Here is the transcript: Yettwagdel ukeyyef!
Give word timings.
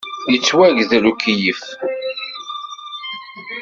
Yettwagdel 0.31 1.03
ukeyyef! 1.11 1.63